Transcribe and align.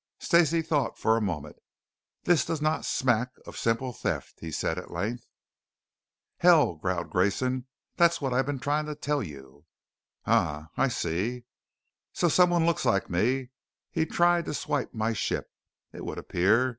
Stacey 0.17 0.63
thought 0.63 0.97
for 0.97 1.15
a 1.15 1.21
moment. 1.21 1.57
"This 2.23 2.43
does 2.43 2.59
not 2.59 2.85
smack 2.87 3.33
of 3.45 3.55
simple 3.55 3.93
theft," 3.93 4.39
he 4.39 4.51
said 4.51 4.79
at 4.79 4.89
length. 4.89 5.27
"Hell," 6.39 6.73
growled 6.77 7.11
Grayson, 7.11 7.67
"That's 7.97 8.19
what 8.19 8.33
I've 8.33 8.47
been 8.47 8.57
trying 8.57 8.87
to 8.87 8.95
tell 8.95 9.21
you." 9.21 9.65
"Um. 10.25 10.69
I 10.75 10.87
see" 10.87 11.43
"So 12.13 12.29
someone 12.29 12.65
looks 12.65 12.83
like 12.83 13.11
me. 13.11 13.51
He 13.91 14.07
tried 14.07 14.45
to 14.45 14.55
swipe 14.55 14.91
my 14.91 15.13
ship, 15.13 15.51
it 15.93 16.03
would 16.03 16.17
appear. 16.17 16.69